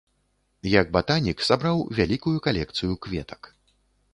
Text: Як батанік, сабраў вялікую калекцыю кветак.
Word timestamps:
Як 0.81 0.87
батанік, 0.95 1.37
сабраў 1.49 1.77
вялікую 1.99 2.33
калекцыю 2.49 2.93
кветак. 3.05 3.41